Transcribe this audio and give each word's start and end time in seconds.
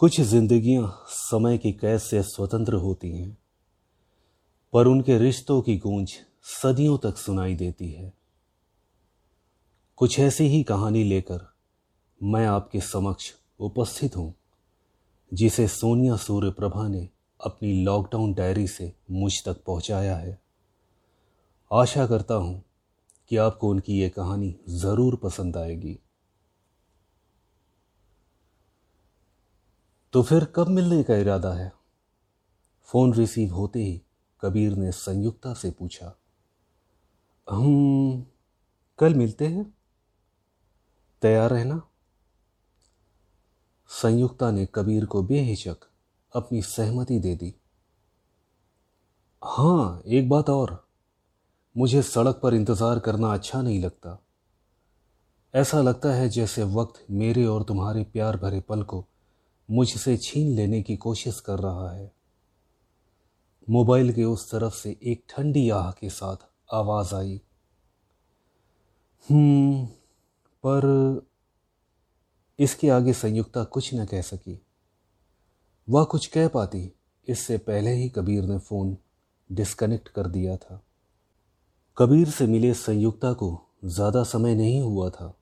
कुछ 0.00 0.20
जिंदगियाँ 0.20 1.06
समय 1.08 1.56
की 1.58 1.72
कैद 1.72 1.98
से 1.98 2.22
स्वतंत्र 2.22 2.74
होती 2.74 3.10
हैं, 3.10 3.36
पर 4.72 4.86
उनके 4.86 5.16
रिश्तों 5.18 5.60
की 5.62 5.76
गूंज 5.76 6.12
सदियों 6.52 6.98
तक 6.98 7.16
सुनाई 7.16 7.54
देती 7.54 7.90
है। 7.90 8.12
कुछ 9.98 10.18
ऐसी 10.20 10.46
ही 10.46 10.62
कहानी 10.62 11.02
लेकर 11.04 11.40
मैं 12.20 12.46
आपके 12.46 12.80
समक्ष 12.80 13.32
उपस्थित 13.60 14.16
हूँ, 14.16 14.34
जिसे 15.32 15.68
सोनिया 15.68 16.16
सूर्य 16.16 16.50
प्रभा 16.50 16.88
ने 16.88 17.08
अपनी 17.40 17.72
लॉकडाउन 17.84 18.34
डायरी 18.34 18.66
से 18.66 18.92
मुझ 19.10 19.32
तक 19.46 19.64
पहुँचाया 19.66 20.16
है। 20.16 20.38
आशा 21.70 22.06
करता 22.06 22.34
हूँ 22.34 22.62
कि 23.30 23.36
आपको 23.36 23.68
उनकी 23.68 24.00
ये 24.00 24.08
कहानी 24.08 24.56
ज़रूर 24.70 25.16
पसंद 25.16 25.56
आएगी। 25.56 25.98
तो 30.12 30.22
फिर 30.22 30.44
कब 30.44 30.68
मिलने 30.68 31.02
का 31.02 31.16
इरादा 31.16 31.52
है? 31.52 31.72
फ़ोन 32.88 33.14
रिसीव 33.14 33.54
होते 33.54 33.78
ही 33.78 34.02
कबीर 34.42 34.72
ने 34.72 34.92
संयुक्ता 34.92 35.54
से 35.54 35.70
पूछा 35.70 36.16
हम 37.50 38.26
कल 38.98 39.14
मिलते 39.14 39.46
हैं? 39.46 39.74
तैयार 41.22 41.50
रहना? 41.50 41.82
संयुक्ता 43.88 44.50
ने 44.50 44.66
कबीर 44.74 45.04
को 45.04 45.22
बेहिचक 45.22 45.76
अपनी 46.36 46.62
सहमति 46.62 47.18
दे 47.18 47.34
दी 47.36 47.54
हाँ 49.44 50.02
एक 50.06 50.28
बात 50.28 50.50
और, 50.50 50.88
मुझे 51.76 52.02
सड़क 52.02 52.40
पर 52.42 52.54
इंतज़ार 52.54 52.98
करना 52.98 53.32
अच्छा 53.34 53.62
नहीं 53.62 53.82
लगता। 53.82 54.18
ऐसा 55.54 55.82
लगता 55.82 56.12
है 56.12 56.28
जैसे 56.28 56.64
वक्त 56.64 57.06
मेरे 57.10 57.44
और 57.44 57.62
तुम्हारे 57.62 58.04
प्यार 58.04 58.36
भरे 58.36 58.60
पल 58.60 58.82
को 58.82 59.04
मुझसे 59.68 60.16
छीन 60.16 60.54
लेने 60.56 60.82
की 60.82 60.96
कोशिश 60.96 61.40
कर 61.40 61.58
रहा 61.58 61.90
है। 61.92 62.12
मोबाइल 63.68 64.12
के 64.12 64.24
उस 64.24 64.50
तरफ़ 64.50 64.74
से 64.74 64.96
एक 65.02 65.22
ठंडी 65.28 65.68
आह 65.70 65.90
के 65.90 66.10
साथ 66.10 66.46
आवाज़ 66.74 67.14
आई। 67.14 67.40
हम्म 69.28 69.84
पर 70.64 71.26
इसके 72.58 72.88
आगे 72.88 73.12
संयुक्ता 73.12 73.64
कुछ 73.64 73.94
न 73.94 74.04
कह 74.04 74.22
सकी। 74.22 74.58
वह 75.88 76.04
कुछ 76.04 76.26
कह 76.26 76.48
पाती, 76.48 76.90
इससे 77.26 77.58
पहले 77.58 77.90
ही 77.90 78.08
कबीर 78.08 78.44
ने 78.44 78.58
फ़ोन 78.58 78.96
डिस्कनेक्ट 79.50 80.08
कर 80.08 80.26
दिया 80.26 80.56
था। 80.56 80.82
कबीर 81.96 82.30
से 82.30 82.46
मिले 82.46 82.74
संयुक्ता 82.74 83.32
को 83.32 83.56
ज़्यादा 83.84 84.22
समय 84.24 84.54
नहीं 84.54 84.80
हुआ 84.80 85.10
था। 85.10 85.34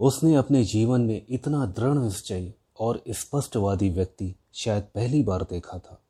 उसने 0.00 0.34
अपने 0.34 0.64
जीवन 0.64 1.00
में 1.00 1.26
इतना 1.28 1.66
दृढ़ 1.66 1.94
निश्चय 1.94 2.52
और 2.82 3.02
स्पष्टवादी 3.08 3.90
व्यक्ति 3.90 4.34
शायद 4.54 4.82
पहली 4.82 5.22
बार 5.22 5.42
देखा 5.42 5.78
था। 5.78 6.02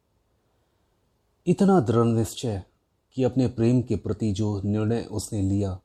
इतना 1.47 1.81
दृढ़ 1.81 2.07
निश्चय 2.07 2.63
कि 3.15 3.25
अपने 3.25 3.49
प्रेम 3.49 3.83
के 3.83 3.97
प्रति 3.97 4.33
जो 4.33 4.63
निर्णय 4.65 5.09
उसने 5.11 5.43
लिया, 5.43 5.81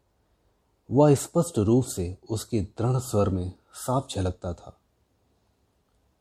वह 0.92 1.16
स्पष्ट 1.16 1.58
रूप 1.58 1.86
से 1.86 2.18
उसके 2.30 2.62
दृढ़ 2.62 2.98
स्वर 2.98 3.30
में 3.30 3.52
साफ़ 3.74 4.16
झलकता 4.16 4.54
था। 4.54 4.78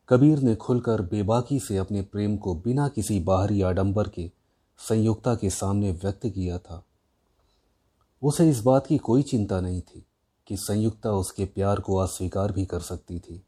कबीर 0.09 0.39
ने 0.39 0.57
खुलकर 0.57 1.03
बेबाकी 1.03 1.61
से 1.61 1.77
अपने 1.77 2.03
प्रेम 2.03 2.37
को 2.37 2.55
बिना 2.55 2.89
किसी 2.89 3.21
बाहरी 3.21 3.63
आडंबर 3.63 4.09
के, 4.09 4.31
संयुक्ता 4.79 5.35
के 5.35 5.51
सामने 5.51 5.93
व्यक्त 5.93 6.27
किया 6.27 6.59
था। 6.59 6.85
उसे 8.23 8.51
इस 8.51 8.61
बात 8.61 8.87
की 8.87 8.99
कोई 8.99 9.23
चिंता 9.23 9.61
नहीं 9.61 9.81
थी 9.81 10.07
कि 10.47 10.57
संयुक्ता 10.57 11.13
उसके 11.13 11.45
प्यार 11.45 11.81
को 11.81 11.97
अस्वीकार 11.97 12.53
भी 12.53 12.65
कर 12.65 12.81
सकती 12.81 13.19
थी। 13.19 13.46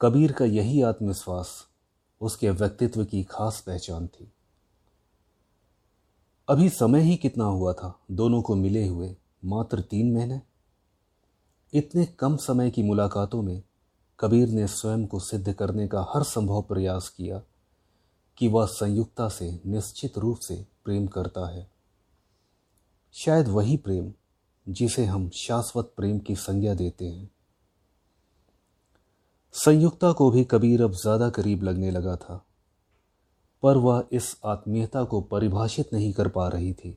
कबीर 0.00 0.32
का 0.32 0.44
यही 0.44 0.82
आत्मविश्वास 0.82 1.66
उसके 2.20 2.50
व्यक्तित्व 2.50 3.04
की 3.04 3.24
खास 3.24 3.60
पहचान 3.60 4.06
थी। 4.06 4.32
अभी 6.48 6.68
समय 6.68 7.00
ही 7.00 7.16
कितना 7.16 7.44
हुआ 7.44 7.72
था, 7.72 8.00
दोनों 8.10 8.42
को 8.42 8.54
मिले 8.54 8.88
हुए 8.88 9.16
मात्र 9.44 9.80
तीन 9.80 10.14
महीने? 10.14 10.40
इतने 11.74 12.06
कम 12.06 12.36
समय 12.36 12.70
की 12.70 12.82
मुलाकातों 12.82 13.42
में 13.42 13.62
कबीर 14.20 14.48
ने 14.48 14.66
स्वयं 14.66 15.06
को 15.06 15.20
सिद्ध 15.20 15.52
करने 15.52 15.88
का 15.88 16.06
हर 16.14 16.22
संभव 16.22 16.62
प्रयास 16.62 17.08
किया 17.08 17.42
कि 18.36 18.48
वह 18.48 18.66
संयुक्ता 18.66 19.28
से 19.28 19.60
निश्चित 19.66 20.18
रूप 20.18 20.38
से 20.38 20.66
प्रेम 20.84 21.06
करता 21.06 21.48
है। 21.48 21.70
शायद 23.12 23.48
वही 23.48 23.76
प्रेम 23.76 24.12
जिसे 24.68 25.04
हम 25.04 25.30
शाश्वत 25.30 25.92
प्रेम 25.96 26.18
की 26.18 26.36
संज्ञा 26.36 26.74
देते 26.74 27.08
हैं। 27.08 27.30
संयुक्ता 29.58 30.10
को 30.12 30.30
भी 30.30 30.42
कबीर 30.44 30.82
अब 30.82 30.92
ज़्यादा 30.92 31.28
करीब 31.30 31.62
लगने 31.62 31.90
लगा 31.90 32.14
था, 32.16 32.34
पर 33.62 33.76
वह 33.76 34.04
इस 34.12 34.36
आत्मीयता 34.46 35.02
को 35.04 35.20
परिभाषित 35.22 35.92
नहीं 35.92 36.12
कर 36.12 36.28
पा 36.28 36.46
रही 36.48 36.72
थी, 36.72 36.96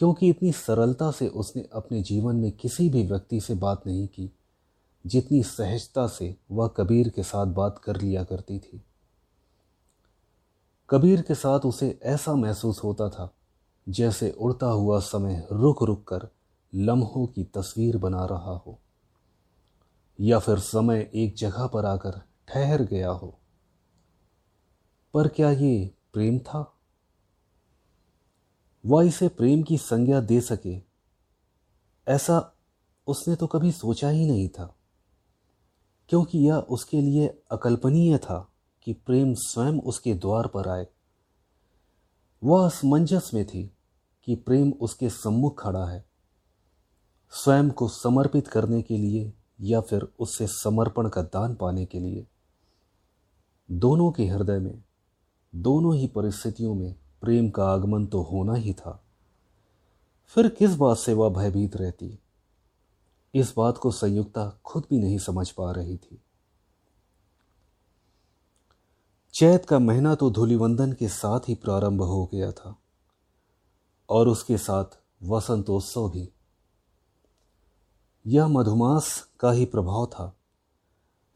क्योंकि 0.00 0.28
इतनी 0.28 0.52
सरलता 0.52 1.10
से 1.10 1.28
उसने 1.28 1.64
अपने 1.72 2.00
जीवन 2.02 2.36
में 2.36 2.50
किसी 2.52 2.88
भी 2.88 3.02
व्यक्ति 3.06 3.40
से 3.40 3.54
बात 3.56 3.86
नहीं 3.86 4.06
की, 4.08 4.30
जितनी 5.04 5.42
सहजता 5.42 6.06
से 6.06 6.34
वह 6.50 6.68
कबीर 6.68 7.08
के 7.08 7.22
साथ 7.22 7.46
बात 7.54 7.78
कर 7.78 8.00
लिया 8.00 8.24
करती 8.24 8.58
थी। 8.58 8.82
कबीर 10.88 11.22
के 11.22 11.34
साथ 11.34 11.66
उसे 11.66 11.98
ऐसा 12.06 12.34
महसूस 12.36 12.82
होता 12.84 13.08
था, 13.08 13.32
जैसे 13.86 14.30
उड़ता 14.30 14.66
हुआ 14.66 15.00
समय 15.02 15.46
रुक 15.52 15.82
रुक 15.82 16.06
कर 16.08 16.28
लम्हों 16.72 17.26
की 17.26 17.44
तस्वीर 17.54 17.96
बना 17.98 18.24
रहा 18.26 18.56
हो। 18.56 18.78
या 20.20 20.38
फिर 20.38 20.58
समय 20.58 21.10
एक 21.14 21.34
जगह 21.34 21.66
पर 21.66 21.86
आकर 21.86 22.22
ठहर 22.48 22.82
गया 22.82 23.10
हो। 23.10 23.38
पर 25.14 25.28
क्या 25.28 25.50
ये 25.50 25.94
प्रेम 26.12 26.38
था? 26.38 26.74
वह 28.86 29.06
इसे 29.06 29.28
प्रेम 29.28 29.62
की 29.62 29.78
संज्ञा 29.78 30.20
दे 30.20 30.40
सके, 30.40 30.82
ऐसा 32.08 32.54
उसने 33.06 33.36
तो 33.36 33.46
कभी 33.46 33.72
सोचा 33.72 34.08
ही 34.08 34.26
नहीं 34.26 34.48
था। 34.48 34.74
क्योंकि 36.08 36.38
यह 36.38 36.54
उसके 36.54 37.00
लिए 37.00 37.42
अकल्पनीय 37.50 38.18
था 38.18 38.52
कि 38.82 38.92
प्रेम 38.92 39.34
स्वयं 39.34 39.80
उसके 39.80 40.14
द्वार 40.14 40.46
पर 40.46 40.68
आए। 40.68 40.86
वह 42.44 42.66
असमंजस 42.66 43.30
में 43.34 43.46
थी 43.46 43.76
कि 44.24 44.34
प्रेम 44.36 44.70
उसके 44.70 45.10
सम्मुख 45.10 45.62
खड़ा 45.62 45.86
है। 45.86 46.08
स्वयं 47.30 47.70
को 47.70 47.88
समर्पित 47.88 48.48
करने 48.48 48.82
के 48.82 48.96
लिए 48.96 49.37
या 49.58 49.80
फिर 49.80 50.06
उससे 50.18 50.46
समर्पण 50.46 51.08
का 51.08 51.22
दान 51.22 51.54
पाने 51.54 51.84
के 51.86 52.00
लिए। 52.00 52.26
दोनों 53.70 54.10
के 54.12 54.26
हृदय 54.26 54.58
में, 54.58 54.82
दोनों 55.54 55.94
ही 55.96 56.06
परिस्थितियों 56.06 56.74
में 56.74 56.94
प्रेम 57.22 57.50
का 57.50 57.64
आगमन 57.64 58.06
तो 58.06 58.22
होना 58.22 58.54
ही 58.54 58.72
था। 58.72 59.02
फिर 60.34 60.48
किस 60.48 60.74
बात 60.74 60.96
से 60.96 61.12
वह 61.12 61.28
भयभीत 61.30 61.76
रहती? 61.76 62.18
इस 63.34 63.52
बात 63.56 63.78
को 63.78 63.90
संयुक्ता 63.90 64.48
खुद 64.64 64.84
भी 64.90 64.98
नहीं 64.98 65.18
समझ 65.18 65.50
पा 65.50 65.70
रही 65.72 65.96
थी। 65.96 66.22
चैत 69.34 69.64
का 69.64 69.78
महीना 69.78 70.14
तो 70.14 70.30
धूलिवंदन 70.30 70.92
के 70.92 71.08
साथ 71.08 71.48
ही 71.48 71.54
प्रारंभ 71.54 72.02
हो 72.02 72.24
गया 72.26 72.50
था, 72.52 72.76
और 74.08 74.28
उसके 74.28 74.58
साथ 74.58 74.98
वसंतोत्सव 75.22 76.08
भी। 76.10 76.28
यह 78.28 78.48
मधुमास 78.48 79.28
का 79.40 79.50
ही 79.50 79.64
प्रभाव 79.64 80.06
था, 80.06 80.36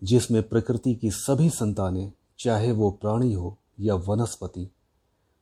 जिसमें 0.04 0.48
प्रकृति 0.48 0.94
की 0.94 1.10
सभी 1.10 1.50
संतानें, 1.50 2.12
चाहे 2.38 2.72
वो 2.72 2.90
प्राणी 2.90 3.32
हो 3.32 3.58
या 3.80 3.94
वनस्पति, 3.94 4.70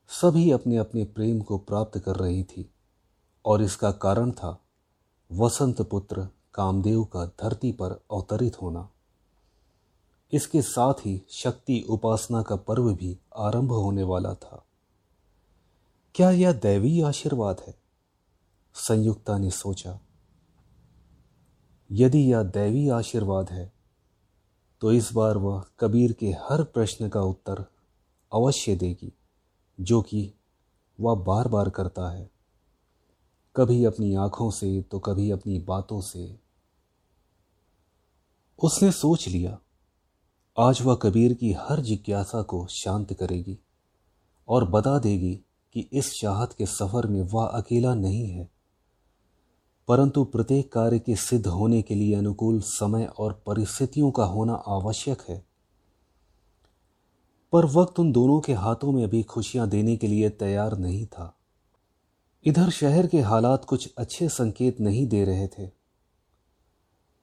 सभी 0.09 0.51
अपने 0.51 0.77
अपने 0.77 1.05
प्रेम 1.05 1.41
को 1.41 1.59
प्राप्त 1.59 1.99
कर 1.99 2.17
रही 2.17 2.45
थी, 2.45 2.71
और 3.45 3.63
इसका 3.63 3.93
कारण 3.93 4.31
था 4.31 4.61
वसंत 5.33 5.83
पुत्र 5.83 6.29
कामदेव 6.55 7.05
का 7.05 7.25
धरती 7.25 7.73
पर 7.73 7.91
अवतरित 7.91 8.63
होना। 8.63 8.89
इसके 10.33 10.63
साथ 10.63 10.95
ही 10.95 11.27
शक्ति 11.31 11.87
उपासना 11.91 12.43
का 12.43 12.57
पर्व 12.57 12.95
भी 12.95 13.19
आरंभ 13.37 13.73
होने 13.73 14.03
वाला 14.03 14.35
था। 14.35 14.65
क्या 16.15 16.31
यह 16.31 16.53
दैवी 16.53 17.01
आशीर्वाद 17.01 17.61
है? 17.67 17.75
संयुक्ता 18.75 19.39
ने 19.39 19.51
सोचा। 19.51 20.01
यदि 21.91 22.19
यह 22.33 22.43
दैवी 22.43 22.89
आशीर्वाद 22.89 23.51
है 23.51 23.73
तो 24.83 24.93
इस 24.93 25.13
बार 25.13 25.37
वह 25.37 25.63
कबीर 25.81 26.13
के 26.13 26.27
हर 26.43 26.63
प्रश्न 26.65 27.09
का 27.09 27.21
उत्तर 27.21 27.65
अवश्य 28.33 28.75
देगी, 28.77 29.13
जो 29.79 30.03
कि 30.03 30.33
वह 30.99 31.15
बार 31.15 31.49
बार 31.49 31.71
करता 31.71 32.11
है। 32.11 32.31
कभी 33.57 33.85
अपनी 33.85 34.15
आँखों 34.15 34.51
से 34.51 34.81
तो 34.83 34.99
कभी 34.99 35.31
अपनी 35.31 35.59
बातों 35.59 36.01
से। 36.01 36.39
उसने 38.59 38.93
सोच 38.93 39.29
लिया, 39.29 39.59
आज 40.57 40.83
वह 40.83 40.95
कबीर 40.95 41.35
की 41.35 41.53
हर 41.53 41.81
जिज्ञासा 41.81 42.43
को 42.43 42.67
शांत 42.67 43.13
करेगी 43.13 43.59
और 44.49 44.69
बता 44.71 44.99
देगी 44.99 45.35
कि 45.75 45.89
इस 45.93 46.21
चाहत 46.21 46.53
के 46.53 46.67
सफ़र 46.67 47.07
में 47.07 47.23
वह 47.23 47.47
अकेला 47.47 47.95
नहीं 47.95 48.29
है। 48.31 48.49
परंतु 49.91 50.25
प्रत्येक 50.25 50.73
कार्य 50.73 50.99
के 50.99 51.17
सिद्ध 51.17 51.47
होने 51.47 51.83
के 51.83 51.95
लिए 51.95 52.15
अनुकूल 52.15 52.61
समय 52.61 53.05
और 53.05 53.43
परिस्थितियों 53.47 54.11
का 54.11 54.25
होना 54.25 54.55
आवश्यक 54.55 55.23
है। 55.29 55.45
पर 57.53 57.67
वक्त 57.67 58.01
उन 58.01 58.13
दोनों 58.13 58.41
के 58.41 58.53
हाथों 58.53 58.93
में 58.93 59.05
अभी 59.05 59.23
खुशियाँ 59.23 59.69
देने 59.69 59.97
के 59.97 60.07
लिए 60.07 60.31
तैयार 60.31 60.79
नहीं 60.79 61.07
था। 61.07 61.37
इधर 62.45 62.71
शहर 62.71 63.07
के 63.07 63.21
हालात 63.21 63.65
कुछ 63.65 63.95
अच्छे 63.99 64.29
संकेत 64.29 64.81
नहीं 64.81 65.07
दे 65.07 65.25
रहे 65.25 65.49
थे। 65.49 65.67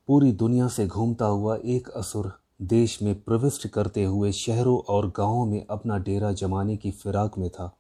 पूरी 0.08 0.32
दुनिया 0.32 0.68
से 0.68 0.88
घूमता 0.88 1.26
हुआ 1.26 1.58
एक 1.66 1.90
असुर 1.90 2.32
देश 2.62 3.02
में 3.02 3.22
प्रविष्ट 3.22 3.68
करते 3.68 4.04
हुए 4.04 4.32
शहरों 4.32 4.80
और 4.80 5.10
गाँवों 5.10 5.46
में 5.46 5.66
अपना 5.70 5.98
डेरा 5.98 6.32
जमाने 6.32 6.78
की 6.78 6.92
फिराक 6.92 7.38
में 7.38 7.50
था। 7.50 7.78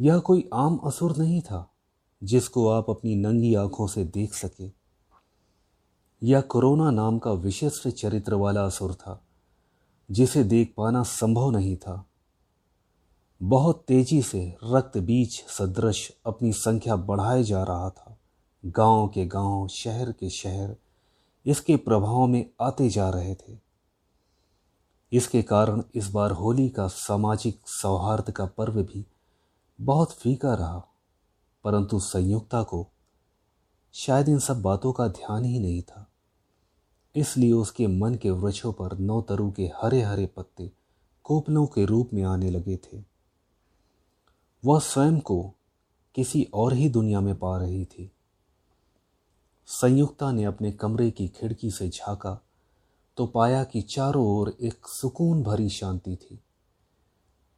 यह 0.00 0.18
कोई 0.18 0.50
आम 0.54 0.76
असुर 0.76 1.16
नहीं 1.16 1.40
था। 1.40 1.72
जिसको 2.22 2.68
आप 2.68 2.90
अपनी 2.90 3.14
नंगी 3.14 3.54
आँखों 3.54 3.86
से 3.86 4.04
देख 4.04 4.34
सके। 4.34 4.70
यह 6.22 6.40
कोरोना 6.40 6.90
नाम 6.90 7.18
का 7.18 7.32
विशिष्ट 7.32 7.88
चरित्र 7.88 8.34
वाला 8.34 8.64
असुर 8.64 8.94
था, 8.94 9.22
जिसे 10.10 10.44
देख 10.44 10.74
पाना 10.76 11.02
संभव 11.02 11.50
नहीं 11.50 11.76
था। 11.76 12.06
बहुत 13.42 13.84
तेज़ी 13.88 14.22
से 14.22 14.56
रक्त 14.64 14.98
बीज 14.98 15.44
सदृश 15.48 16.12
अपनी 16.26 16.52
संख्या 16.52 16.96
बढ़ाए 16.96 17.42
जा 17.42 17.62
रहा 17.62 17.90
था। 17.90 18.18
गाँव 18.66 19.08
के 19.08 19.26
गाँव, 19.26 19.68
शहर 19.68 20.12
के 20.12 20.30
शहर 20.30 20.76
इसके 21.46 21.76
प्रभाव 21.76 22.26
में 22.26 22.50
आते 22.60 22.88
जा 22.88 23.10
रहे 23.10 23.34
थे। 23.34 23.58
इसके 25.12 25.42
कारण 25.42 25.82
इस 25.94 26.10
बार 26.10 26.30
होली 26.30 26.68
का 26.68 26.86
सामाजिक 26.86 27.60
सौहार्द 27.66 28.30
का 28.30 28.46
पर्व 28.46 28.82
भी 28.82 29.06
बहुत 29.80 30.12
फीका 30.12 30.54
रहा। 30.54 30.86
परंतु 31.66 32.00
संयुक्ता 32.00 32.62
को 32.62 32.88
शायद 33.92 34.28
इन 34.28 34.38
सब 34.38 34.62
बातों 34.62 34.92
का 34.92 35.08
ध्यान 35.08 35.44
ही 35.44 35.58
नहीं 35.58 35.82
था। 35.82 36.10
इसलिए 37.16 37.52
उसके 37.52 37.86
मन 37.86 38.14
के 38.14 38.30
वृक्षों 38.30 38.72
पर 38.72 38.98
नौ 38.98 39.22
तरु 39.22 39.50
के 39.50 39.70
हरे 39.82 40.02
हरे 40.02 40.26
पत्ते 40.26 40.72
कोपलों 41.24 41.66
के 41.66 41.84
रूप 41.84 42.10
में 42.14 42.22
आने 42.22 42.50
लगे 42.50 42.76
थे। 42.76 43.04
वह 44.64 44.78
स्वयं 44.78 45.20
को 45.20 45.54
किसी 46.14 46.48
और 46.54 46.72
ही 46.72 46.88
दुनिया 46.88 47.20
में 47.20 47.34
पा 47.38 47.58
रही 47.58 47.84
थी। 47.84 48.12
संयुक्ता 49.66 50.32
ने 50.32 50.44
अपने 50.44 50.72
कमरे 50.72 51.10
की 51.10 51.28
खिड़की 51.28 51.70
से 51.70 51.88
झांका 51.88 52.40
तो 53.16 53.26
पाया 53.26 53.64
कि 53.64 53.82
चारों 53.82 54.26
ओर 54.26 54.56
एक 54.60 54.86
सुकून 54.86 55.42
भरी 55.42 55.68
शांति 55.68 56.16
थी। 56.16 56.40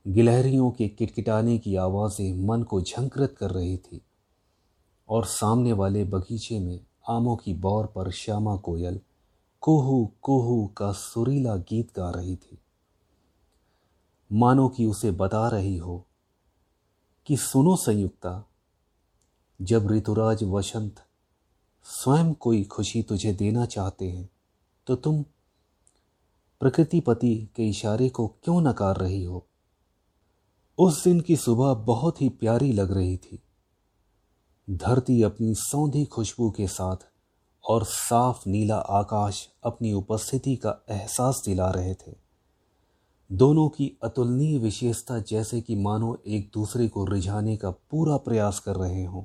गिलहरियों 0.08 0.70
के 0.70 0.88
किटकिटाने 0.88 1.58
की 1.58 1.74
आवाज़ें 1.76 2.46
मन 2.46 2.62
को 2.62 2.80
झंकृत 2.80 3.34
कर 3.38 3.50
रही 3.50 3.76
थी, 3.76 4.00
और 5.08 5.24
सामने 5.24 5.72
वाले 5.72 6.04
बगीचे 6.04 6.58
में 6.60 6.80
आमों 7.08 7.36
की 7.36 7.54
बौर 7.54 7.86
पर 7.86 8.10
श्यामा 8.10 8.56
कोयल 8.56 9.00
कोहू 9.62 10.04
कोहू 10.22 10.66
का 10.66 10.90
सुरीला 10.92 11.56
गीत 11.56 11.90
गा 11.96 12.10
रही 12.10 12.36
थी। 12.36 12.58
मानो 14.30 14.68
कि 14.68 14.86
उसे 14.86 15.10
बता 15.10 15.48
रही 15.48 15.76
हो 15.76 16.06
कि 17.26 17.36
सुनो 17.36 17.76
संयुक्ता, 17.76 18.44
जब 19.60 19.90
ऋतुराज 19.92 20.44
वसंत 20.44 21.02
स्वयं 21.86 22.32
कोई 22.34 22.64
खुशी 22.64 23.02
तुझे 23.02 23.32
देना 23.32 23.66
चाहते 23.66 24.08
हैं 24.08 24.28
तो 24.86 24.96
तुम 24.96 25.22
प्रकृतिपति 26.60 27.36
के 27.56 27.68
इशारे 27.68 28.08
को 28.08 28.26
क्यों 28.44 28.60
नकार 28.60 28.96
रही 28.96 29.22
हो? 29.24 29.44
उस 30.80 31.04
दिन 31.04 31.20
की 31.20 31.36
सुबह 31.36 31.74
बहुत 31.74 32.22
ही 32.22 32.28
प्यारी 32.28 32.72
लग 32.72 32.92
रही 32.92 33.16
थी। 33.16 33.42
धरती 34.70 35.22
अपनी 35.22 35.54
सौंधी 35.54 36.04
खुशबू 36.04 36.50
के 36.50 36.66
साथ 36.66 36.96
और 37.68 37.84
साफ़ 37.84 38.48
नीला 38.48 38.76
आकाश 38.76 39.48
अपनी 39.64 39.92
उपस्थिति 39.92 40.56
का 40.56 40.84
एहसास 40.90 41.42
दिला 41.46 41.70
रहे 41.70 41.94
थे। 41.94 42.14
दोनों 43.32 43.68
की 43.68 43.98
अतुलनीय 44.02 44.58
विशेषता 44.58 45.18
जैसे 45.18 45.60
कि 45.60 45.76
मानो 45.76 46.22
एक 46.26 46.50
दूसरे 46.54 46.88
को 46.88 47.04
रिझाने 47.04 47.56
का 47.56 47.70
पूरा 47.70 48.16
प्रयास 48.16 48.60
कर 48.60 48.76
रहे 48.76 49.04
हों। 49.04 49.24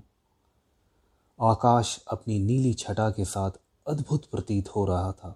आकाश 1.41 2.03
अपनी 2.11 2.39
नीली 2.39 2.73
छटा 2.73 3.11
के 3.11 3.25
साथ 3.25 3.51
अद्भुत 3.87 4.25
प्रतीत 4.25 4.69
हो 4.69 4.85
रहा 4.85 5.11
था। 5.11 5.29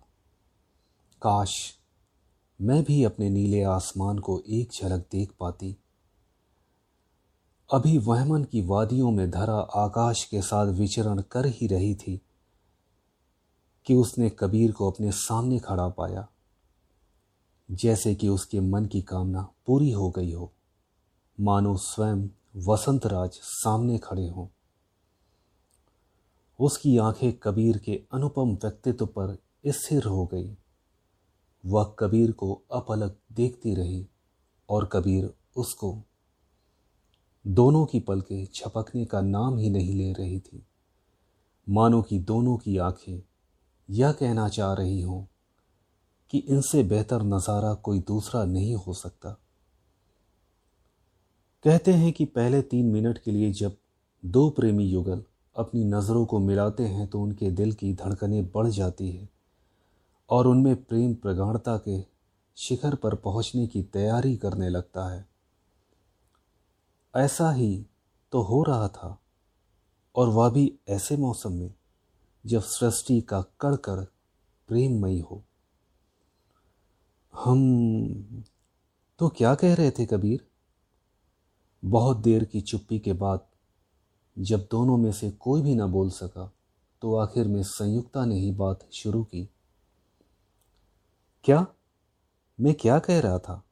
काश 1.21 1.73
मैं 2.61 2.83
भी 2.83 3.03
अपने 3.03 3.29
नीले 3.29 3.63
आसमान 3.63 4.19
को 4.19 4.43
एक 4.49 4.69
झलक 4.71 5.07
देख 5.11 5.31
पाती। 5.39 5.77
अभी 7.73 7.97
वहमन 7.97 8.43
की 8.43 8.61
वादियों 8.61 9.11
में 9.11 9.31
धरा 9.31 9.55
आकाश 9.55 10.23
के 10.23 10.41
साथ 10.41 10.67
विचरण 10.67 11.21
कर 11.21 11.45
ही 11.45 11.67
रही 11.67 11.95
थी 11.95 12.21
कि 13.85 13.93
उसने 13.93 14.29
कबीर 14.29 14.71
को 14.71 14.91
अपने 14.91 15.11
सामने 15.11 15.59
खड़ा 15.59 15.89
पाया, 15.89 16.27
जैसे 17.71 18.15
कि 18.15 18.29
उसके 18.29 18.59
मन 18.59 18.85
की 18.85 19.01
कामना 19.01 19.49
पूरी 19.65 19.91
हो 19.91 20.09
गई 20.09 20.31
हो। 20.31 20.51
मानो 21.39 21.77
स्वयं 21.77 22.27
वसंत 22.55 23.05
राज 23.05 23.31
सामने 23.33 23.97
खड़े 23.97 24.27
हों। 24.27 24.47
उसकी 26.59 26.97
आँखें 26.97 27.33
कबीर 27.33 27.77
के 27.77 28.03
अनुपम 28.13 28.49
व्यक्तित्व 28.49 29.05
पर 29.05 29.37
स्थिर 29.67 30.05
हो 30.05 30.25
गई। 30.25 30.57
वह 31.65 31.95
कबीर 31.99 32.31
को 32.31 32.61
अपलक 32.71 33.17
देखती 33.31 33.75
रही 33.75 34.07
और 34.69 34.85
कबीर 34.85 35.33
उसको 35.57 36.01
दोनों 37.47 37.85
की 37.85 37.99
पलकें 37.99 38.45
छपकने 38.53 39.03
का 39.05 39.21
नाम 39.21 39.57
ही 39.57 39.69
नहीं 39.69 39.93
ले 39.93 40.11
रही 40.13 40.39
थी। 40.39 40.63
मानो 41.67 42.01
कि 42.01 42.19
दोनों 42.19 42.55
की 42.57 42.77
आँखें 42.77 43.21
यह 43.89 44.11
कहना 44.11 44.47
चाह 44.49 44.73
रही 44.73 45.01
हों 45.01 45.21
कि 46.33 46.37
इनसे 46.37 46.83
बेहतर 46.83 47.23
नज़ारा 47.23 47.73
कोई 47.73 47.99
दूसरा 47.99 48.43
नहीं 48.45 48.75
हो 48.75 48.93
सकता। 48.93 49.29
कहते 51.65 51.93
हैं 51.93 52.11
कि 52.13 52.25
पहले 52.25 52.61
तीन 52.63 52.85
मिनट 52.85 53.17
के 53.17 53.31
लिए 53.31 53.51
जब 53.51 53.77
दो 54.23 54.49
प्रेमी 54.49 54.85
युगल 54.85 55.23
अपनी 55.55 55.83
नज़रों 55.85 56.25
को 56.25 56.39
मिलाते 56.39 56.83
हैं 56.83 57.07
तो 57.07 57.21
उनके 57.21 57.51
दिल 57.51 57.73
की 57.73 57.93
धड़कनें 57.93 58.45
बढ़ 58.45 58.67
जाती 58.67 59.09
है 59.11 59.27
और 60.29 60.47
उनमें 60.47 60.75
प्रेम 60.75 61.13
प्रगाढ़ता 61.13 61.77
के 61.77 61.99
शिखर 62.57 62.95
पर 62.95 63.15
पहुँचने 63.15 63.67
की 63.67 63.83
तैयारी 63.83 64.35
करने 64.37 64.69
लगता 64.69 65.09
है। 65.09 65.25
ऐसा 67.17 67.51
ही 67.51 67.85
तो 68.31 68.41
हो 68.41 68.63
रहा 68.63 68.87
था। 68.87 69.21
और 70.15 70.29
वह 70.29 70.49
भी 70.49 70.79
ऐसे 70.87 71.17
मौसम 71.17 71.53
में, 71.53 71.73
जब 72.45 72.61
सृष्टि 72.61 73.21
का 73.21 73.41
कड़ 73.41 73.75
कर 73.75 74.03
प्रेममयी 74.67 75.19
हो। 75.19 75.43
हम 77.33 78.43
तो 79.19 79.29
क्या 79.29 79.55
कह 79.55 79.75
रहे 79.75 79.91
थे 79.91 80.05
कबीर? 80.05 80.47
बहुत 81.85 82.17
देर 82.17 82.45
की 82.45 82.61
चुप्पी 82.61 82.99
के 82.99 83.13
बाद, 83.13 83.47
जब 84.39 84.67
दोनों 84.71 84.97
में 84.97 85.11
से 85.11 85.31
कोई 85.31 85.61
भी 85.61 85.75
ना 85.75 85.87
बोल 85.87 86.09
सका 86.09 86.53
तो 87.01 87.15
आखिर 87.15 87.47
में 87.47 87.63
संयुक्ता 87.63 88.25
ने 88.25 88.35
ही 88.35 88.51
बात 88.51 88.87
शुरू 88.91 89.23
की। 89.23 89.49
क्या? 91.43 91.67
मैं 92.59 92.73
क्या 92.73 92.99
कह 92.99 93.19
रहा 93.19 93.39
था? 93.39 93.63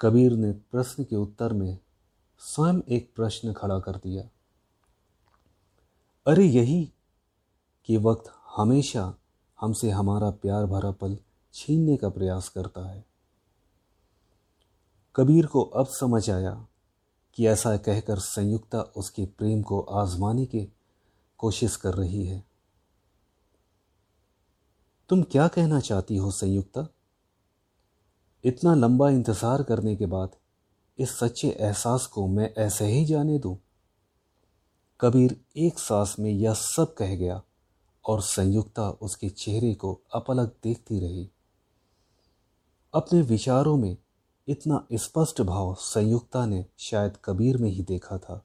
कबीर 0.00 0.32
ने 0.32 0.52
प्रश्न 0.52 1.04
के 1.04 1.16
उत्तर 1.16 1.52
में 1.52 1.78
स्वयं 2.40 2.80
एक 2.88 3.12
प्रश्न 3.16 3.52
खड़ा 3.52 3.78
कर 3.78 3.96
दिया। 3.96 4.28
अरे 6.26 6.44
यही 6.44 6.92
कि 7.84 7.96
वक्त 7.96 8.32
हमेशा 8.56 9.14
हमसे 9.60 9.90
हमारा 9.90 10.30
प्यार 10.30 10.66
भरा 10.66 10.90
पल 10.90 11.18
छीनने 11.54 11.96
का 11.96 12.08
प्रयास 12.08 12.48
करता 12.48 12.88
है। 12.88 13.04
कबीर 15.14 15.46
को 15.46 15.62
अब 15.62 15.86
समझ 15.86 16.30
आया 16.30 16.66
कि 17.34 17.46
ऐसा 17.46 17.76
कहकर 17.76 18.18
संयुक्ता 18.18 18.80
उसके 18.80 19.24
प्रेम 19.26 19.62
को 19.62 19.80
आजमाने 19.80 20.46
की 20.46 20.72
कोशिश 21.38 21.76
कर 21.76 21.94
रही 21.94 22.24
है। 22.26 22.44
तुम 25.08 25.22
क्या 25.22 25.48
कहना 25.48 25.80
चाहती 25.80 26.16
हो, 26.16 26.30
संयुक्ता? 26.30 26.86
इतना 28.44 28.74
लंबा 28.74 29.10
इंतज़ार 29.10 29.62
करने 29.62 29.96
के 29.96 30.06
बाद 30.06 30.36
इस 30.98 31.18
सच्चे 31.18 31.48
एहसास 31.48 32.06
को 32.06 32.26
मैं 32.26 32.54
ऐसे 32.58 32.86
ही 32.86 33.04
जाने 33.04 33.38
दूँ? 33.38 33.58
कबीर 35.00 35.44
एक 35.56 35.78
सांस 35.78 36.16
में 36.18 36.30
यह 36.30 36.54
सब 36.54 36.94
कह 36.98 37.14
गया 37.14 37.42
और 38.04 38.22
संयुक्ता 38.22 38.90
उसके 38.90 39.28
चेहरे 39.28 39.74
को 39.74 40.00
अपलक 40.14 40.56
देखती 40.62 41.00
रही। 41.00 41.30
अपने 42.94 43.20
विचारों 43.20 43.76
में 43.76 43.96
इतना 44.48 44.86
स्पष्ट 44.92 45.42
भाव 45.42 45.74
संयुक्ता 45.74 46.46
ने 46.46 46.66
शायद 46.78 47.16
कबीर 47.24 47.56
में 47.56 47.70
ही 47.70 47.82
देखा 47.82 48.18
था। 48.18 48.44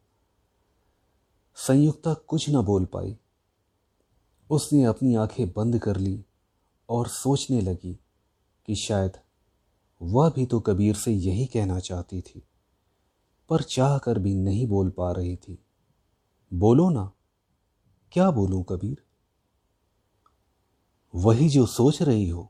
संयुक्ता 1.55 2.13
कुछ 2.13 2.49
न 2.49 2.61
बोल 2.61 2.85
पाई। 2.85 3.17
उसने 4.49 4.83
अपनी 4.83 5.15
आँखें 5.15 5.51
बंद 5.51 5.79
कर 5.79 5.97
ली 5.97 6.25
और 6.89 7.07
सोचने 7.07 7.61
लगी 7.61 7.99
कि 8.65 8.75
शायद 8.75 9.11
वह 10.01 10.29
भी 10.29 10.45
तो 10.45 10.59
कबीर 10.59 10.95
से 10.95 11.11
यही 11.11 11.45
कहना 11.45 11.79
चाहती 11.79 12.21
थी, 12.21 12.43
पर 13.49 13.61
चाह 13.61 13.97
कर 13.97 14.19
भी 14.19 14.35
नहीं 14.35 14.67
बोल 14.67 14.89
पा 14.89 15.11
रही 15.11 15.35
थी। 15.35 15.57
बोलो 16.51 16.89
ना, 16.89 17.11
क्या 18.11 18.29
बोलूँ 18.31 18.63
कबीर? 18.63 18.97
वही 21.13 21.49
जो 21.49 21.65
सोच 21.65 22.01
रही 22.01 22.27
हो, 22.29 22.49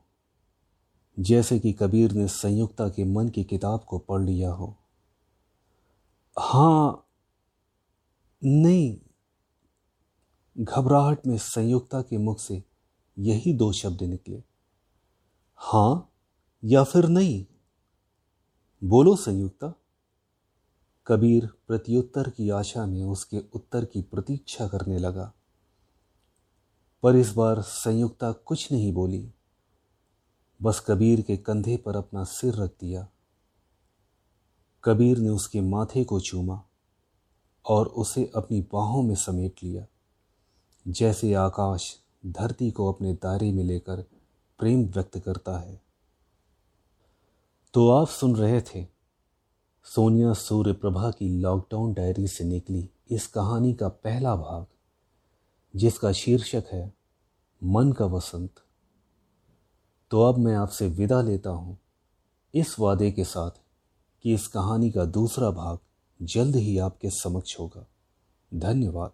जैसे 1.16 1.58
कि 1.58 1.72
कबीर 1.72 2.12
ने 2.12 2.26
संयुक्ता 2.28 2.88
के 2.88 3.04
मन 3.04 3.28
की 3.28 3.44
किताब 3.44 3.84
को 3.84 3.98
पढ़ 3.98 4.22
लिया 4.22 4.50
हो। 4.50 4.74
हाँ, 6.36 7.06
नहीं, 8.42 8.96
घबराहट 10.56 11.26
में 11.26 11.36
संयुक्ता 11.38 12.02
के 12.02 12.18
मुख 12.18 12.40
से 12.40 12.62
यही 13.16 13.52
दो 13.54 13.72
शब्द 13.72 14.02
निकले। 14.02 14.42
हाँ 15.58 16.09
या 16.64 16.84
फिर 16.84 17.06
नहीं? 17.06 17.46
बोलो 18.84 19.16
संयुक्ता। 19.16 19.74
कबीर 21.06 21.46
प्रत्युत्तर 21.46 22.30
की 22.30 22.50
आशा 22.50 22.86
में 22.86 23.04
उसके 23.04 23.38
उत्तर 23.54 23.84
की 23.84 24.02
प्रतीक्षा 24.02 24.68
करने 24.68 24.98
लगा। 24.98 25.32
पर 27.02 27.16
इस 27.16 27.32
बार 27.32 27.62
संयुक्ता 27.62 28.32
कुछ 28.32 28.72
नहीं 28.72 28.92
बोली। 28.92 29.34
बस 30.62 30.84
कबीर 30.88 31.22
के 31.22 31.36
कंधे 31.36 31.76
पर 31.76 31.96
अपना 31.96 32.24
सिर 32.24 32.54
रख 32.54 32.70
दिया। 32.80 33.08
कबीर 34.84 35.18
ने 35.18 35.28
उसके 35.28 35.60
माथे 35.60 36.04
को 36.04 36.20
चूमा 36.20 36.64
और 37.68 37.86
उसे 37.86 38.32
अपनी 38.36 38.60
बाहों 38.60 39.02
में 39.02 39.14
समेट 39.14 39.54
लिया। 39.62 39.86
जैसे 40.88 41.34
आकाश 41.34 41.96
धरती 42.26 42.70
को 42.70 42.92
अपने 42.92 43.12
दायरे 43.14 43.52
में 43.52 43.64
लेकर 43.64 44.02
प्रेम 44.58 44.84
व्यक्त 44.84 45.18
करता 45.18 45.58
है। 45.58 45.89
तो 47.74 47.90
आप 47.90 48.08
सुन 48.08 48.36
रहे 48.36 48.60
थे 48.60 48.86
सोनिया 49.84 50.32
सूर्य 50.32 50.72
प्रभा 50.72 51.10
की 51.10 51.28
लॉकडाउन 51.28 51.92
डायरी 51.92 52.28
से 52.28 52.44
निकली 52.44 52.90
इस 53.10 53.26
कहानी 53.26 53.74
का 53.74 53.88
पहला 53.88 54.36
भाग, 54.36 54.66
जिसका 55.76 56.12
शीर्षक 56.12 56.64
है, 56.72 56.94
मन 57.64 57.92
का 57.92 58.06
वसंत। 58.06 58.50
तो 60.10 60.22
अब 60.22 60.38
मैं 60.38 60.54
आपसे 60.54 60.88
विदा 60.88 61.22
लेता 61.22 61.50
हूँ 61.50 61.78
इस 62.54 62.78
वादे 62.80 63.10
के 63.10 63.24
साथ 63.24 63.50
कि 64.22 64.34
इस 64.34 64.48
कहानी 64.48 64.90
का 64.90 65.04
दूसरा 65.04 65.50
भाग 65.50 65.78
जल्द 66.22 66.56
ही 66.56 66.78
आपके 66.78 67.10
समक्ष 67.10 67.58
होगा। 67.58 67.86
धन्यवाद। 68.54 69.12